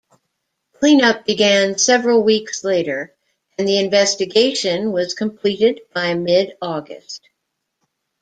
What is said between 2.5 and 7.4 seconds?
later, and the investigation was completed by mid-August.